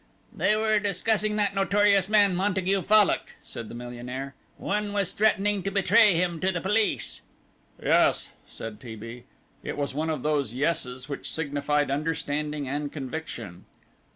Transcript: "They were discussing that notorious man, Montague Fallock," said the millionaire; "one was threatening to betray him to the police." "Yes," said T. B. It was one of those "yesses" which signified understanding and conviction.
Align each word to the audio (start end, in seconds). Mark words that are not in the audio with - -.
"They 0.35 0.55
were 0.55 0.79
discussing 0.79 1.35
that 1.35 1.53
notorious 1.53 2.09
man, 2.09 2.35
Montague 2.35 2.81
Fallock," 2.81 3.35
said 3.43 3.69
the 3.69 3.75
millionaire; 3.75 4.33
"one 4.57 4.93
was 4.93 5.11
threatening 5.11 5.61
to 5.61 5.69
betray 5.69 6.15
him 6.15 6.39
to 6.39 6.51
the 6.51 6.59
police." 6.59 7.21
"Yes," 7.79 8.31
said 8.47 8.79
T. 8.81 8.95
B. 8.95 9.25
It 9.63 9.77
was 9.77 9.93
one 9.93 10.09
of 10.09 10.23
those 10.23 10.55
"yesses" 10.55 11.07
which 11.07 11.31
signified 11.31 11.91
understanding 11.91 12.67
and 12.67 12.91
conviction. 12.91 13.65